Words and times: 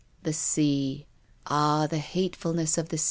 "The 0.23 0.33
sea— 0.33 1.05
ah, 1.45 1.85
the 1.85 1.99
hatefulness 1.99 2.75
of 2.79 2.89
the 2.89 2.99